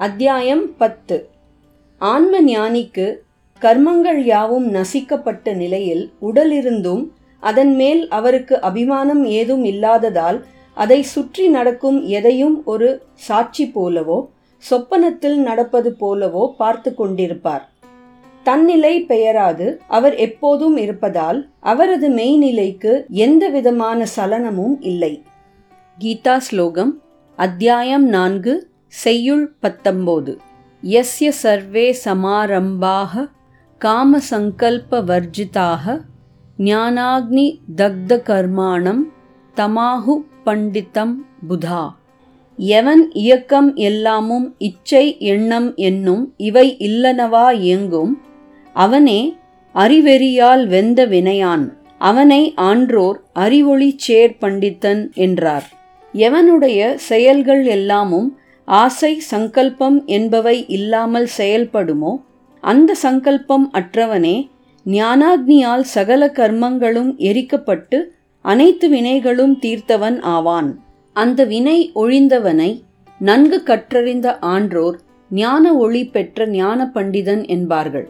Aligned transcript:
அத்தியாயம் 0.00 0.76
பத்து. 0.76 1.16
ஆன்ம 2.00 2.42
ஞானிக்கு 2.42 3.06
கர்மங்கள் 3.62 4.20
யாவும் 4.24 4.68
நசிக்கப்பட்ட 4.74 5.54
நிலையில் 5.54 6.04
உடலிருந்தும் 6.22 7.02
அதன் 7.42 7.72
மேல் 7.74 8.08
அவருக்கு 8.08 8.54
அபிமானம் 8.60 9.24
ஏதும் 9.24 9.64
இல்லாததால் 9.64 10.38
அதை 10.76 11.02
சுற்றி 11.02 11.46
நடக்கும் 11.48 11.98
எதையும் 12.08 12.64
ஒரு 12.64 12.90
சாட்சி 13.14 13.66
போலவோ 13.74 14.18
சொப்பனத்தில் 14.64 15.38
நடப்பது 15.38 15.92
போலவோ 16.00 16.44
பார்த்து 16.56 16.92
கொண்டிருப்பார். 16.98 17.66
தன்னிலை 18.42 18.94
பெயராது 19.02 19.68
அவர் 19.88 20.14
எப்போதும் 20.14 20.76
இருப்பதால் 20.76 21.48
அவரது 21.60 22.08
மெய்நிலைக்கு 22.10 22.94
எந்த 23.08 23.48
விதமான 23.48 24.06
சலனமும் 24.16 24.78
இல்லை. 24.80 25.12
கீதா 25.98 26.36
ஸ்லோகம் 26.36 27.02
அத்தியாயம் 27.36 28.08
நான்கு 28.08 28.54
செய்யுள் 28.92 29.44
பத்தொம்போது. 29.62 30.32
யஸ்ய 30.82 31.28
சர்வே 31.42 31.86
சமாரம்பாக 32.04 33.24
காமசங்கல்ப 33.80 35.00
வர்ஜிதாக 35.10 35.84
ஞானாக்னி 36.58 37.46
தக்த 37.76 38.20
கர்மாணம் 38.28 39.02
தமாஹு 39.56 40.14
பண்டிதம் 40.44 41.14
புதா. 41.48 41.82
எவன் 42.58 43.04
இயக்கம் 43.12 43.70
எல்லாமும் 43.88 44.46
இச்சை 44.58 45.04
எண்ணம் 45.32 45.68
என்னும் 45.88 46.24
இவை 46.36 46.66
இல்லனவா 46.78 47.46
இயங்கும் 47.64 48.14
அவனே 48.76 49.20
அறிவெறியால் 49.74 50.64
வெந்த 50.66 51.06
வினையான் 51.06 51.64
அவனை 52.10 52.42
ஆன்றோர் 52.68 53.18
அறிவொளி 53.32 53.90
சேர் 53.96 54.36
பண்டித்தன் 54.40 55.02
என்றார். 55.26 55.66
எவனுடைய 56.14 56.94
செயல்கள் 57.08 57.64
எல்லாமும் 57.76 58.28
ஆசை 58.68 59.20
சங்கல்பம் 59.20 60.04
என்பவை 60.04 60.68
இல்லாமல் 60.68 61.28
செயல்படுமோ? 61.38 62.12
அந்த 62.60 62.94
சங்கல்பம் 62.94 63.70
அற்றவனே 63.72 64.48
ஞானாக்னியால் 64.86 65.80
சகல 65.80 66.32
கர்மங்களும் 66.34 67.10
எரிக்கப்பட்டு 67.18 68.02
அனைத்து 68.40 68.88
வினைகளும் 68.88 69.54
தீர்த்தவன் 69.62 70.20
ஆவான். 70.20 70.80
அந்த 71.12 71.44
வினை 71.44 71.90
ஒழிந்தவனை 71.94 72.82
நன்கு 73.18 73.62
கற்றறிந்த 73.62 74.38
ஆன்றோர் 74.38 74.98
ஞான 75.30 75.74
ஒளி 75.74 76.06
பெற்ற 76.06 76.46
ஞான 76.46 76.90
பண்டிதன் 76.94 77.46
என்பார்கள். 77.46 78.08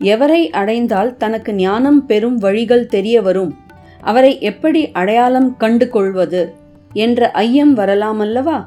எவரை 0.00 0.48
அடைந்தால் 0.50 1.16
தனக்கு 1.16 1.54
ஞானம் 1.54 2.06
பெறும் 2.06 2.36
வழிகள் 2.36 2.86
தெரிய 2.86 3.22
வரும். 3.22 3.56
அவரை 4.00 4.40
எப்படி 4.40 4.90
அடையாளம் 4.90 5.56
கண்டு 5.56 5.88
கொள்வது 5.88 6.54
என்ற 6.92 7.30
ஐயம் 7.30 7.76
வரலாமல்லவா? 7.76 8.64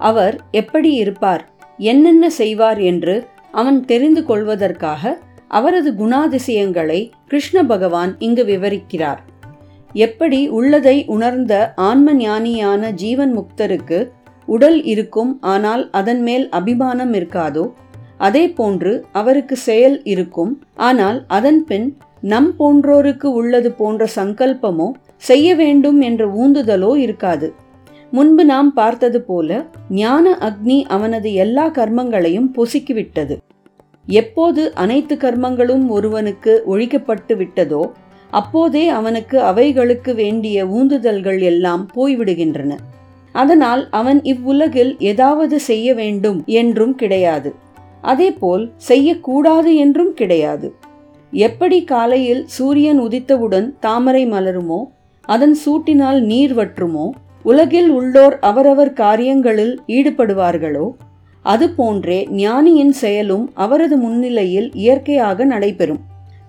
அவர் 0.00 0.36
எப்படி 0.50 0.90
இருப்பார் 0.92 1.42
என்னென்ன 1.78 2.24
செய்வார் 2.30 2.80
என்று 2.82 3.16
அவன் 3.52 3.80
தெரிந்து 3.84 4.22
கொள்வதற்காக 4.24 5.12
அவரது 5.48 5.90
குணாதிசயங்களை 5.92 7.00
கிருஷ்ண 7.26 7.62
பகவான் 7.62 8.12
இங்கு 8.18 8.44
விவரிக்கிறார். 8.44 9.20
எப்படி 9.94 10.40
உள்ளதை 10.48 10.96
உணர்ந்த 11.06 11.54
ஆன்ம 11.88 12.12
ஞானியான 12.14 12.92
ஜீவன் 12.92 13.32
முக்தருக்கு 13.38 13.98
உடல் 14.48 14.78
இருக்கும் 14.84 15.32
ஆனால் 15.54 15.82
அதன் 15.90 16.22
மேல் 16.22 16.44
அபிமானம் 16.58 17.12
இருக்காதோ 17.12 17.64
அதே 18.18 18.44
போன்று 18.50 18.92
அவருக்கு 19.12 19.56
செயல் 19.56 19.98
இருக்கும் 20.04 20.52
ஆனால் 20.88 21.18
அதன் 21.28 21.60
பின் 21.64 21.88
நம் 22.32 22.50
போன்றோருக்கு 22.58 23.28
உள்ளது 23.40 23.70
போன்ற 23.72 24.08
சங்கல்பமோ 24.16 24.88
செய்ய 25.22 25.48
வேண்டும் 25.54 26.00
என்ற 26.00 26.22
ஊந்துதலோ 26.42 26.92
இருக்காது. 26.96 27.48
முன்பு 28.12 28.42
நாம் 28.44 28.70
பார்த்தது 28.72 29.18
போல 29.22 29.48
ஞான 29.88 30.32
அக்னி 30.48 30.78
அவனது 30.88 31.30
எல்லா 31.44 31.66
கர்மங்களையும் 31.68 32.48
பொசுக்கிவிட்டது. 32.56 33.34
எப்போது 34.20 34.62
அனைத்து 34.74 35.14
கர்மங்களும் 35.16 35.84
ஒருவனுக்கு 35.88 36.52
ஒழிக்கப்பட்டு 36.66 37.34
விட்டதோ 37.36 37.82
அப்போதே 38.30 38.82
அவனுக்கு 38.88 39.36
அவைகளுக்கு 39.42 40.10
வேண்டிய 40.14 40.66
ஊந்துதல்கள் 40.66 41.40
எல்லாம் 41.42 41.84
போய்விடுகின்றன. 41.94 42.72
அதனால் 43.34 43.82
அவன் 43.90 44.20
இவ்வுலகில் 44.24 44.92
ஏதாவது 45.10 45.56
செய்ய 45.60 45.94
வேண்டும் 45.94 46.38
என்றும் 46.60 46.94
கிடையாது. 46.94 47.50
அதேபோல் 48.02 48.64
செய்யக்கூடாது 48.90 49.70
என்றும் 49.76 50.12
கிடையாது. 50.14 50.68
எப்படி 51.32 51.78
காலையில் 51.84 52.42
சூரியன் 52.48 53.00
உதித்தவுடன் 53.00 53.66
தாமரை 53.80 54.24
மலருமோ 54.26 54.80
அதன் 55.28 55.56
சூட்டினால் 55.64 56.20
நீர் 56.30 56.54
வற்றுமோ 56.54 57.06
உலகில் 57.42 57.88
உள்ளோர் 57.88 58.38
அவரவர் 58.38 58.92
காரியங்களில் 58.92 59.80
ஈடுபடுவார்களோ? 59.86 60.90
அதுபோன்றே 61.44 62.30
ஞானியின் 62.30 62.92
செயலும் 62.92 63.50
அவரது 63.54 63.96
முன்னிலையில் 63.96 64.70
இயற்கையாக 64.74 65.44
நடைபெறும். 65.44 66.00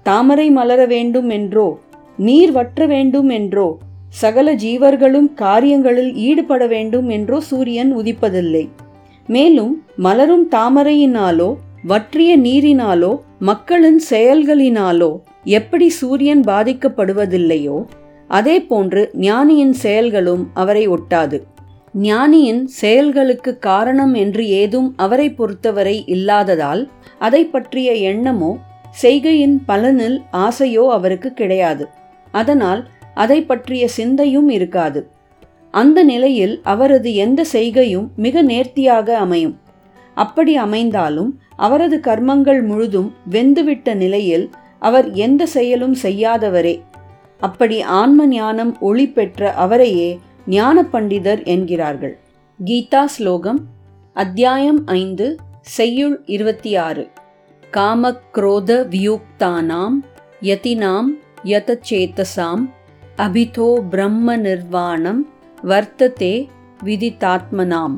தாமரை 0.03 0.49
மலர 0.49 0.85
வேண்டும் 0.85 1.29
என்றோ? 1.29 1.79
நீர் 2.17 2.51
வற்ற 2.51 2.85
வேண்டும் 2.85 3.29
என்றோ? 3.29 3.77
சகல 4.09 4.55
ஜீவர்களும் 4.55 5.33
காரியங்களில் 5.33 6.15
ஈடுபட 6.15 6.67
வேண்டும் 6.67 7.09
என்றோ 7.09 7.39
சூரியன் 7.39 7.97
உதிப்பதில்லை. 7.97 8.69
மேலும் 9.27 9.83
மலரும் 9.95 10.49
தாமரையினாலோ 10.51 11.55
வற்றிய 11.83 12.37
நீரினாலோ 12.37 13.19
மக்களின் 13.39 14.01
செயல்களினாலோ 14.09 15.19
எப்படி 15.43 15.89
சூரியன் 15.89 16.41
பாதிக்கப்படுவதில்லையோ? 16.41 17.85
அதே 18.37 18.57
போன்று 18.61 19.01
ஞானியின் 19.27 19.73
செயல்களும் 19.83 20.43
அவரை 20.53 20.83
ஒட்டாது. 20.89 21.37
ஞானியின் 22.01 22.61
செயல்களுக்கு 22.81 23.51
காரணம் 23.59 24.13
என்று 24.13 24.43
ஏதும் 24.61 24.89
அவரை 24.97 25.27
பொறுத்தவரை 25.39 25.95
இல்லாததால் 26.07 26.83
அதை 27.19 27.41
பற்றிய 27.45 27.91
எண்ணமோ 28.11 28.51
செய்கையின் 29.01 29.57
பலனில் 29.67 30.17
ஆசையோ 30.45 30.83
அவருக்கு 30.97 31.29
கிடையாது. 31.33 31.85
அதனால் 32.33 32.81
அதை 33.13 33.39
பற்றிய 33.41 33.83
சிந்தையும் 33.97 34.49
இருக்காது. 34.49 35.01
அந்த 35.73 35.99
நிலையில் 36.03 36.55
அவரது 36.73 37.09
எந்த 37.25 37.41
செய்கையும் 37.53 38.07
மிக 38.15 38.41
நேர்த்தியாக 38.41 39.17
அமையும். 39.17 39.55
அப்படி 40.17 40.53
அமைந்தாலும் 40.55 41.31
அவரது 41.57 41.97
கர்மங்கள் 42.07 42.61
முழுதும் 42.63 43.09
வெந்துவிட்ட 43.31 43.93
நிலையில் 43.95 44.45
அவர் 44.79 45.07
எந்த 45.25 45.41
செயலும் 45.55 45.95
செய்யாதவரே. 46.03 46.75
அப்படி 47.41 47.77
ஆன்ம 47.93 48.25
ஞானம் 48.27 48.73
ஒளி 48.79 49.05
பெற்ற 49.07 49.51
அவரையே 49.55 50.09
ஞான 50.47 50.83
பண்டிதர் 50.93 51.41
என்கிறார்கள். 51.43 52.15
கீதா 52.59 53.03
ஸ்லோகம் 53.05 53.59
அத்தியாயம் 54.15 54.81
ஐந்து 54.95 55.27
செய்யுள் 55.69 56.15
இருபத்தி 56.25 56.71
ஆறு 56.77 57.03
காமக்ரோத 57.73 58.71
வியூக்தானாம் 58.89 59.97
யதினாம் 60.41 61.09
யதச்சேதசாம் 61.45 62.63
அபிதோ 63.17 63.69
பிரம்ம 63.89 64.35
நிர்வாணம் 64.37 65.21
வர்த்ததே 65.63 66.35
விதித்தாத்மனாம் 66.83 67.97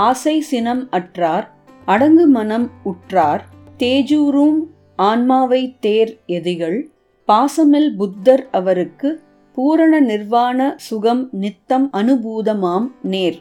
ஆசை 0.00 0.36
சினம் 0.40 0.84
அற்றார் 0.90 1.46
அடங்கு 1.84 2.26
மனம் 2.28 2.66
உற்றார் 2.84 3.44
தேஜூரும் 3.76 4.58
ஆன்மாவை 5.02 5.62
தேர் 5.80 6.12
எதிகள் 6.26 6.78
பாசமில் 7.28 7.90
புத்தர் 7.96 8.48
அவருக்கு 8.50 9.20
பூரண 9.52 10.00
நிர்வாண 10.00 10.74
சுகம் 10.76 11.28
நித்தம் 11.32 11.90
அனுபூதமாம் 11.92 12.86
நேர். 13.02 13.38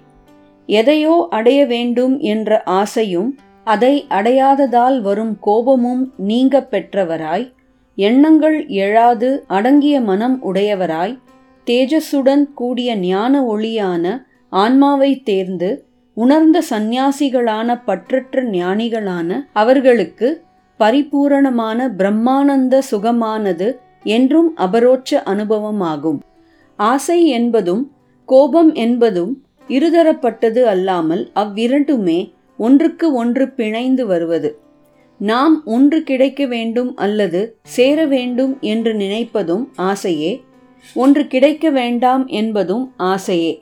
எதையோ 0.66 1.28
அடைய 1.30 1.66
வேண்டும் 1.66 2.20
என்ற 2.20 2.62
ஆசையும் 2.64 3.38
அதை 3.64 4.06
அடையாததால் 4.10 5.02
வரும் 5.02 5.38
கோபமும் 5.40 6.14
நீங்க 6.18 6.68
பெற்றவராய் 6.72 7.54
எண்ணங்கள் 7.96 8.66
எழாது 8.68 9.40
அடங்கிய 9.48 10.02
மனம் 10.02 10.44
உடையவராய் 10.44 11.20
தேஜஸுடன் 11.68 12.54
கூடிய 12.54 12.96
ஞான 12.96 13.44
ஒளியான 13.46 14.26
ஆன்மாவை 14.50 15.22
தேர்ந்து 15.24 15.86
உணர்ந்த 16.14 16.64
சந்நியாசிகளான 16.70 17.82
பற்றற்ற 17.88 18.44
ஞானிகளான 18.50 19.46
அவர்களுக்கு 19.54 20.44
பரிபூரணமான 20.82 21.80
பிரம்மானந்த 21.98 22.76
சுகமானது 22.92 23.68
என்றும் 24.16 24.50
அபரோட்ச 24.58 25.22
அனுபவமாகும். 25.26 26.20
ஆசை 26.80 27.20
என்பதும் 27.28 27.84
கோபம் 28.30 28.72
என்பதும் 28.74 29.34
இருதரப்பட்டது 29.70 30.62
அல்லாமல் 30.74 31.24
அவ்விரண்டுமே 31.36 32.20
ஒன்றுக்கு 32.60 33.08
ஒன்று 33.14 33.46
பிணைந்து 33.58 34.04
வருவது. 34.06 34.50
நாம் 35.20 35.56
ஒன்று 35.66 36.04
கிடைக்க 36.04 36.42
வேண்டும் 36.46 36.92
அல்லது 36.96 37.42
சேர 37.76 38.06
வேண்டும் 38.06 38.54
என்று 38.60 38.92
நினைப்பதும் 38.94 39.66
ஆசையே. 39.90 40.34
ஒன்று 40.96 41.24
கிடைக்க 41.28 41.70
வேண்டாம் 41.70 42.24
என்பதும் 42.42 42.86
ஆசையே. 43.12 43.54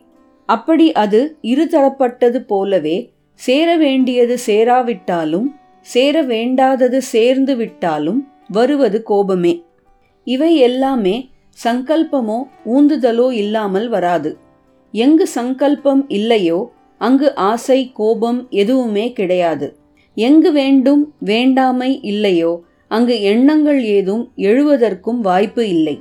அப்படி 0.49 0.87
அது 1.03 1.19
இருதரப்பட்டது 1.43 2.39
போலவே 2.51 2.97
சேர 3.39 3.69
வேண்டியது 3.77 4.35
சேராவிட்டாலும் 4.45 5.47
சேர 5.91 6.15
வேண்டாதது 6.23 6.99
சேர்ந்து 7.13 7.53
விட்டாலும் 7.55 8.21
வருவது 8.47 8.99
கோபமே. 9.03 9.53
இவை 10.27 10.51
எல்லாமே 10.67 11.15
சங்கல்பமோ 11.57 12.39
ஊந்துதலோ 12.75 13.27
இல்லாமல் 13.41 13.87
வராது. 13.89 14.31
எங்கு 14.93 15.25
சங்கல்பம் 15.27 16.03
இல்லையோ 16.17 16.59
அங்கு 17.01 17.27
ஆசை 17.49 17.79
கோபம் 17.93 18.39
எதுவுமே 18.61 19.05
கிடையாது. 19.13 19.67
எங்கு 20.17 20.49
வேண்டும் 20.51 21.03
வேண்டாமை 21.23 21.91
இல்லையோ 22.11 22.53
அங்கு 22.91 23.15
எண்ணங்கள் 23.31 23.81
ஏதும் 23.95 24.23
எழுவதற்கும் 24.49 25.19
வாய்ப்பு 25.21 25.63
இல்லை. 25.69 25.95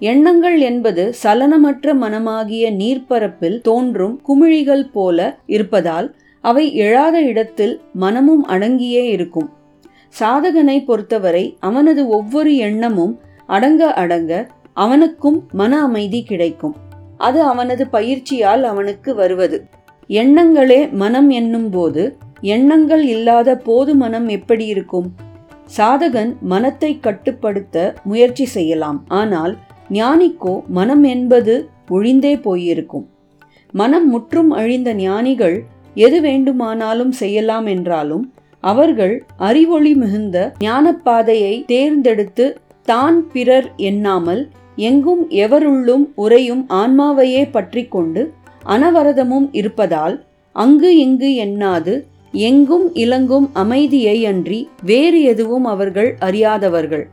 எண்ணங்கள் 0.00 0.56
என்பது 0.60 1.02
சலனமற்ற 1.22 1.92
மனமாகிய 2.00 2.64
நீர்ப்பரப்பில் 2.80 3.58
தோன்றும் 3.68 4.16
குமிழிகள் 4.28 4.86
போல 4.92 5.18
இருப்பதால் 5.46 6.08
அவை 6.44 6.64
எழாத 6.74 7.16
இடத்தில் 7.22 7.74
மனமும் 7.92 8.44
அடங்கியே 8.48 9.02
இருக்கும். 9.16 9.48
சாதகனை 10.20 10.78
பொறுத்தவரை 10.84 11.44
அவனது 11.60 12.02
ஒவ்வொரு 12.08 12.52
எண்ணமும் 12.68 13.14
அடங்க 13.46 13.82
அடங்க 14.02 14.32
அவனுக்கும் 14.72 15.38
மன 15.52 15.72
அமைதி 15.82 16.20
கிடைக்கும். 16.22 16.74
அது 17.18 17.40
அவனது 17.42 17.84
பயிற்சியால் 17.86 18.64
அவனுக்கு 18.64 19.10
வருவது. 19.14 19.58
எண்ணங்களே 20.10 20.80
மனம் 20.92 21.30
என்னும் 21.30 21.70
போது 21.70 22.02
எண்ணங்கள் 22.54 23.04
இல்லாத 23.06 23.50
போது 23.56 23.94
மனம் 23.94 24.28
எப்படி 24.28 24.64
இருக்கும்? 24.66 25.08
சாதகன் 25.76 26.32
மனத்தை 26.52 26.90
கட்டுப்படுத்த 27.00 27.76
முயற்சி 28.04 28.44
செய்யலாம். 28.44 28.98
ஆனால் 29.20 29.52
ஞானிக்கோ 29.90 30.54
மனம் 30.78 31.04
என்பது 31.14 31.54
ஒழிந்தே 31.90 32.34
போயிருக்கும். 32.40 33.06
மனம் 33.74 34.08
முற்றும் 34.08 34.50
அழிந்த 34.60 34.90
ஞானிகள் 34.94 35.56
எது 35.94 36.20
வேண்டுமானாலும் 36.20 37.12
செய்யலாம் 37.12 37.66
என்றாலும் 37.66 38.32
அவர்கள் 38.60 39.24
அறிவொளி 39.36 39.94
மிகுந்த 39.94 40.54
ஞானப்பாதையை 40.60 41.64
தேர்ந்தெடுத்து 41.66 42.58
தான் 42.82 43.26
பிறர் 43.32 43.74
எண்ணாமல் 43.76 44.48
எங்கும் 44.76 45.30
எவருள்ளும் 45.30 46.04
உறையும் 46.14 46.66
ஆன்மாவையே 46.68 47.50
பற்றி 47.50 47.88
கொண்டு 47.88 48.32
அனவரதமும் 48.66 49.48
இருப்பதால் 49.52 50.24
அங்கு 50.52 50.96
இங்கு 50.96 51.30
எண்ணாது 51.44 51.94
எங்கும் 52.34 52.94
இலங்கும் 52.94 53.50
அமைதியை 53.52 54.24
அன்றி 54.24 54.68
வேறு 54.82 55.22
எதுவும் 55.22 55.64
அவர்கள் 55.64 56.16
அறியாதவர்கள். 56.20 57.04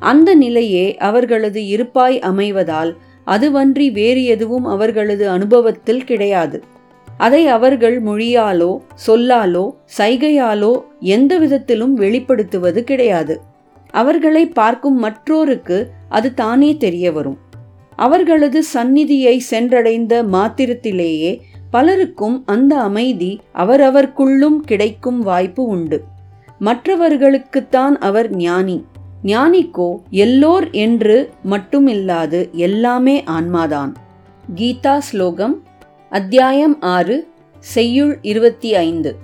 அந்த 0.00 0.34
நிலையே 0.34 0.96
அவர்களது 0.98 1.66
இருப்பாய் 1.66 2.18
அமைவதால் 2.20 2.96
அதுவன்றி 3.26 3.92
வேறு 3.92 4.24
எதுவும் 4.24 4.64
அவர்களது 4.64 5.28
அனுபவத்தில் 5.30 6.04
கிடையாது. 6.04 6.62
அதை 7.24 7.42
அவர்கள் 7.56 7.96
மொழியாலோ 8.02 8.70
சொல்லாலோ 9.06 9.64
சைகையாலோ 9.98 10.72
எந்த 11.14 11.32
விதத்திலும் 11.38 11.94
வெளிப்படுத்துவது 12.00 12.80
கிடையாது. 12.80 13.34
அவர்களை 13.94 14.44
பார்க்கும் 14.58 14.98
மற்றோருக்கு 15.04 15.78
அது 16.08 16.28
தானே 16.34 16.70
தெரிய 16.76 17.06
வரும். 17.12 17.38
அவர்களது 17.96 18.60
சந்நிதியை 18.74 19.34
சென்றடைந்த 19.50 20.14
மாத்திரத்திலேயே 20.34 21.32
பலருக்கும் 21.70 22.38
அந்த 22.46 22.72
அமைதி 22.80 23.32
அவரவர்க்குள்ளும் 23.54 24.58
கிடைக்கும் 24.70 25.20
வாய்ப்பு 25.20 25.62
உண்டு. 25.74 25.98
மற்றவர்களுக்குத்தான் 26.60 27.94
அவர் 28.08 28.28
ஞானி. 28.36 28.78
ஞானிக்கோ 29.24 29.88
எல்லோர் 30.20 30.66
என்று 30.84 31.16
மட்டுமில்லாது 31.50 32.40
எல்லாமே 32.66 33.16
ஆன்மாதான். 33.36 33.92
கீதா 34.56 34.94
ஸ்லோகம் 35.08 35.54
அத்தியாயம் 36.12 36.80
ஆறு 36.80 37.28
செய்யுள் 37.58 38.18
இருபத்தி 38.22 38.74
ஐந்து. 38.74 39.16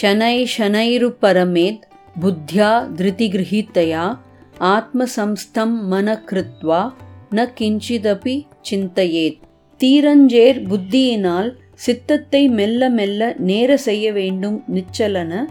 ஷனை 0.00 0.46
ஷனைரு 0.58 1.14
பரமேத் 1.22 1.80
புத்தியா 2.20 2.70
திருதிகிரகித்தயா 2.96 4.18
ஆத்மசம்ஸ்தம் 4.60 5.78
மன 5.82 6.22
கிருத்வா 6.26 6.92
ந 7.30 7.46
கிஞ்சிதபி 7.58 8.44
சிந்தையேத். 8.70 9.38
தீரஞ்சேர் 9.78 10.60
புத்தியினால் 10.72 11.50
சித்தத்தை 11.74 12.48
மெல்ல 12.48 12.90
மெல்ல 12.90 13.34
நேர 13.38 13.76
செய்ய 13.76 14.12
வேண்டும் 14.12 14.64
நிச்சலன 14.72 15.44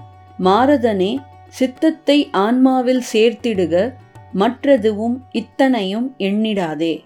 மாரதனே 0.44 1.18
சித்தத்தை 1.48 2.30
ஆன்மாவில் 2.34 3.04
சேர்த்திடுக 3.14 3.94
மற்றதுவும் 4.36 5.18
இத்தனையும் 5.32 6.16
எண்ணிடாதே. 6.18 7.04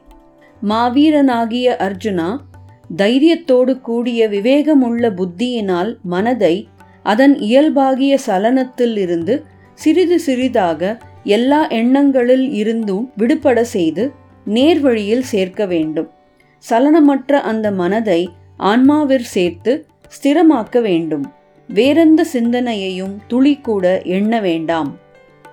மாவீரனாகிய 0.67 1.75
அர்ஜுனா 1.79 2.37
தைரியத்தோடு 2.95 3.81
கூடிய 3.81 4.29
விவேகமுள்ள 4.29 5.09
புத்தியினால் 5.13 5.97
மனதை 6.03 6.67
அதன் 7.03 7.39
இயல்பாகிய 7.39 8.17
சலனத்தில் 8.17 8.97
இருந்து 8.97 9.43
சிறிது 9.73 10.19
சிறிதாக 10.19 10.97
எல்லா 11.23 11.67
எண்ணங்களில் 11.67 12.51
இருந்தும் 12.51 13.11
விடுபட 13.15 13.63
செய்து 13.63 14.11
நேர்வழியில் 14.45 15.19
சேர்க்க 15.19 15.65
வேண்டும். 15.65 16.09
சலனமற்ற 16.69 17.31
அந்த 17.31 17.71
மனதை 17.71 18.29
ஆன்மாவிற் 18.57 19.27
சேர்த்து 19.27 19.85
ஸ்திரமாக்க 20.09 20.81
வேண்டும். 20.81 21.33
வேறெந்த 21.67 22.25
சிந்தனையையும் 22.33 23.17
துளி 23.27 23.57
கூட 23.57 24.01
எண்ண 24.03 24.39
வேண்டாம். 24.39 24.97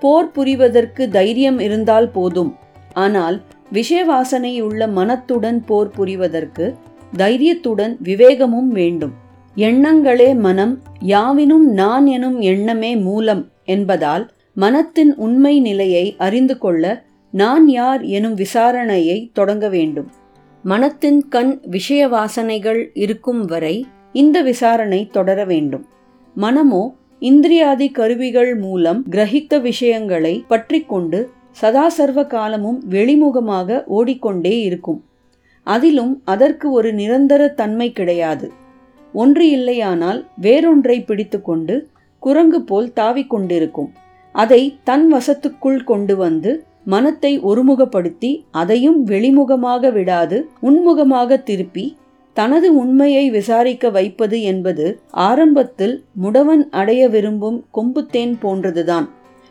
போர் 0.00 0.30
புரிவதற்கு 0.30 1.08
தைரியம் 1.08 1.58
இருந்தால் 1.58 2.08
போதும். 2.08 2.56
ஆனால் 2.92 3.42
விஷயவாசனையுள்ள 3.72 4.92
மனத்துடன் 4.92 5.64
போர் 5.64 5.90
புரிவதற்கு 5.90 6.74
தைரியத்துடன் 7.12 7.99
விவேகமும் 8.05 8.69
வேண்டும். 8.69 9.12
எண்ணங்களே 9.56 10.38
மனம் 10.38 10.82
யாவினும் 11.05 11.67
நான் 11.73 12.06
எனும் 12.06 12.41
எண்ணமே 12.41 12.97
மூலம் 12.97 13.49
என்பதால் 13.64 14.31
மனத்தின் 14.53 15.14
உண்மை 15.14 15.61
நிலையை 15.61 16.14
அறிந்து 16.19 16.58
கொள்ள 16.58 17.05
நான் 17.31 17.69
யார் 17.69 18.03
எனும் 18.03 18.37
விசாரணையை 18.37 19.31
தொடங்க 19.32 19.69
வேண்டும். 19.69 20.11
மனத்தின் 20.62 21.29
கண் 21.29 21.61
விஷய 21.62 22.08
வாசனைகள் 22.08 22.85
இருக்கும் 22.94 23.44
வரை 23.44 23.87
இந்த 24.12 24.43
விசாரணை 24.43 25.08
தொடர 25.12 25.44
வேண்டும். 25.44 25.85
மனமோ 26.35 26.94
இந்திரியாதி 27.20 27.93
கருவிகள் 27.93 28.56
மூலம் 28.56 29.05
கிரகித்த 29.11 29.61
விஷயங்களை 29.61 30.44
பற்றி 30.49 30.81
கொண்டு 30.81 31.31
சதா 31.50 31.88
சர்வ 31.88 32.26
காலமும் 32.26 32.82
வெளிமுகமாக 32.91 33.85
ஓடிக்கொண்டே 33.85 34.61
இருக்கும். 34.61 35.05
அதிலும் 35.66 36.14
அதற்கு 36.24 36.66
ஒரு 36.70 36.92
நிரந்தர 36.92 37.42
தன்மை 37.54 37.92
கிடையாது. 37.92 38.48
ஒன்று 39.14 39.44
இல்லையானால் 39.48 40.20
வேறொன்றை 40.40 40.96
பிடித்துக்கொண்டு 41.00 41.76
குரங்கு 42.22 42.60
போல் 42.62 42.88
தாவிக்கொண்டிருக்கும் 43.00 43.90
அதை 44.34 44.62
தன் 44.84 45.06
வசத்துக்குள் 45.12 45.84
கொண்டு 45.84 46.14
வந்து 46.16 46.50
மனத்தை 46.84 47.30
ஒருமுகப்படுத்தி 47.40 48.30
அதையும் 48.50 48.98
வெளிமுகமாக 49.04 49.92
விடாது 49.92 50.38
உன்முகமாக 50.62 51.38
திருப்பி 51.42 51.96
தனது 52.36 52.69
உண்மையை 52.74 53.24
விசாரிக்க 53.30 53.90
வைப்பது 53.90 54.38
என்பது 54.42 54.86
ஆரம்பத்தில் 55.10 55.94
முடவன் 56.22 56.64
அடைய 56.70 57.02
விரும்பும் 57.08 57.58
கொம்புத்தேன் 57.74 58.34
போன்றதுதான். 58.43 59.06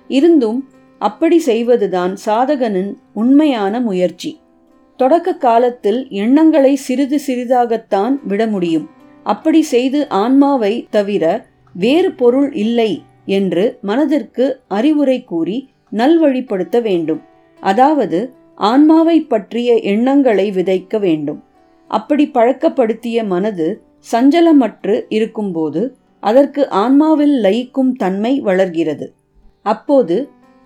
இருந்தும் 0.09 0.59
அப்படி 1.01 1.37
செய்வதுதான் 1.39 2.13
சாதகனின் 2.25 2.91
உண்மையான 3.13 3.79
முயற்சி. 3.79 4.31
தொடக்க 4.95 5.29
காலத்தில் 5.37 6.07
எண்ணங்களை 6.09 6.75
சிறிது 6.75 7.19
சிறிதாகத்தான் 7.27 8.13
விட 8.27 8.47
முடியும். 8.47 8.89
அப்படி 9.23 9.61
செய்து 9.61 10.09
ஆன்மாவை 10.09 10.87
தவிர 10.89 11.45
வேறு 11.75 12.11
பொருள் 12.11 12.53
இல்லை 12.53 13.03
என்று 13.25 13.77
மனதிற்கு 13.81 14.45
அறிவுரை 14.67 15.23
கூறி 15.23 15.57
நல்வழிப்படுத்த 15.93 16.81
வேண்டும். 16.81 17.21
அதாவது 17.61 18.33
ஆன்மாவை 18.55 19.21
பற்றிய 19.21 19.75
எண்ணங்களை 19.75 20.51
விதைக்க 20.51 20.99
வேண்டும். 20.99 21.43
அப்படி 21.87 22.25
பழக்கப்படுத்திய 22.27 23.23
மனது 23.23 23.81
சஞ்சலமற்று 24.11 24.95
இருக்கும்போது 25.09 25.95
அதற்கு 26.19 26.69
ஆன்மாவில் 26.69 27.35
லயிக்கும் 27.41 27.91
தன்மை 27.91 28.41
வளர்கிறது. 28.41 29.13
அப்போது 29.65 30.15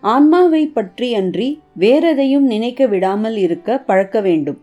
ஆன்மாவை 0.03 0.61
பற்றியன்றி 0.75 1.47
வேறெதையும் 1.79 2.45
நினைக்க 2.53 2.87
விடாமல் 2.87 3.37
இருக்க 3.37 3.77
பழக்க 3.79 4.21
வேண்டும். 4.21 4.59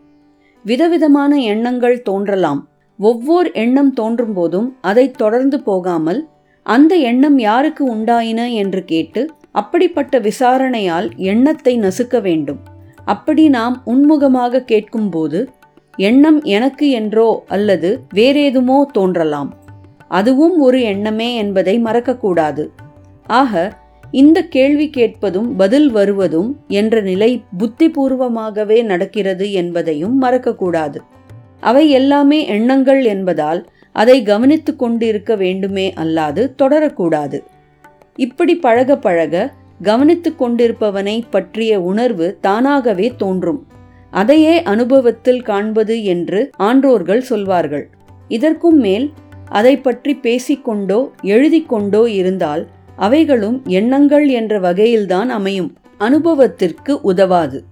விதவிதமான 0.65 1.35
எண்ணங்கள் 1.53 1.97
தோன்றலாம். 2.01 2.61
ஒவ்வொரு 2.99 3.49
எண்ணம் 3.53 3.91
தோன்றும் 3.93 4.33
போதும் 4.33 4.69
அதை 4.81 5.05
தொடர்ந்து 5.11 5.57
போகாமல் 5.63 6.21
அந்த 6.65 6.93
எண்ணம் 7.09 7.37
யாருக்கு 7.39 7.83
உண்டாயின 7.95 8.41
என்று 8.53 8.81
கேட்டு 8.85 9.21
அப்படிப்பட்ட 9.51 10.19
விசாரணையால் 10.19 11.07
எண்ணத்தை 11.31 11.73
நசுக்க 11.79 12.21
வேண்டும். 12.21 12.59
அப்படி 13.05 13.43
நாம் 13.49 13.75
உன்முகமாக 13.85 14.63
கேட்கும்போது 14.63 15.39
எண்ணம் 15.97 16.39
எனக்கு 16.43 16.87
என்றோ 16.89 17.29
அல்லது 17.47 17.89
வேறேதுமோ 18.15 18.79
தோன்றலாம். 18.91 19.51
அதுவும் 20.07 20.55
ஒரு 20.59 20.79
எண்ணமே 20.81 21.29
என்பதை 21.35 21.75
மறக்கக்கூடாது. 21.79 22.65
ஆக 23.27 23.71
இந்த 24.19 24.37
கேள்வி 24.55 24.85
கேட்பதும் 24.89 25.47
பதில் 25.55 25.89
வருவதும் 25.89 26.49
என்ற 26.79 27.01
நிலை 27.01 27.29
புத்திபூர்வமாகவே 27.59 28.77
நடக்கிறது 28.83 29.45
என்பதையும் 29.61 30.15
மறக்கக்கூடாது. 30.21 30.99
அவை 31.59 31.83
எல்லாமே 31.89 32.39
எண்ணங்கள் 32.55 33.01
என்பதால் 33.05 33.61
அதை 33.95 34.17
கவனித்து 34.23 34.71
கொண்டிருக்க 34.75 35.31
வேண்டுமே 35.35 35.87
அல்லாது 36.03 36.43
தொடரக்கூடாது. 36.61 37.37
இப்படி 38.17 38.53
பழக 38.55 38.97
பழக 38.97 39.43
கவனித்து 39.81 40.29
கொண்டிருப்பவனை 40.35 41.17
பற்றிய 41.29 41.71
உணர்வு 41.81 42.27
தானாகவே 42.41 43.07
தோன்றும். 43.17 43.61
அதையே 44.13 44.55
அனுபவத்தில் 44.63 45.41
காண்பது 45.41 45.95
என்று 46.13 46.39
ஆன்றோர்கள் 46.69 47.23
சொல்வார்கள். 47.31 47.85
இதற்கும் 48.29 48.79
மேல் 48.85 49.07
அதை 49.49 49.75
பற்றி 49.77 50.13
பேசிக்கொண்டோ 50.23 50.99
எழுதி 51.33 51.61
கொண்டோ 51.65 52.03
இருந்தால் 52.19 52.63
அவைகளும் 52.97 53.61
எண்ணங்கள் 53.65 54.27
என்ற 54.27 54.59
வகையில்தான் 54.59 55.29
அமையும். 55.29 55.73
அனுபவத்திற்கு 55.97 57.01
உதவாது. 57.01 57.63